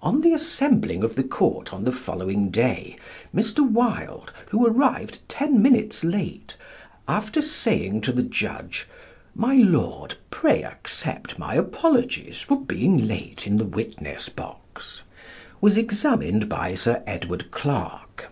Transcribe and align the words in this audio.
On 0.00 0.22
the 0.22 0.32
assembling 0.32 1.04
of 1.04 1.14
the 1.14 1.22
court 1.22 1.74
on 1.74 1.84
the 1.84 1.92
following 1.92 2.48
day, 2.48 2.96
Mr. 3.34 3.58
Wilde, 3.60 4.32
who 4.48 4.66
arrived 4.66 5.18
ten 5.28 5.60
minutes 5.60 6.02
late, 6.02 6.56
after 7.06 7.42
saying 7.42 8.00
to 8.00 8.12
the 8.12 8.22
Judge, 8.22 8.88
"My 9.34 9.56
lord, 9.56 10.14
pray 10.30 10.62
accept 10.64 11.38
my 11.38 11.52
apologies 11.54 12.40
for 12.40 12.58
being 12.62 13.06
late 13.06 13.46
in 13.46 13.58
the 13.58 13.66
witness 13.66 14.30
box," 14.30 15.02
was 15.60 15.76
examined 15.76 16.48
by 16.48 16.74
Sir 16.74 17.02
Edward 17.06 17.50
Clarke. 17.50 18.30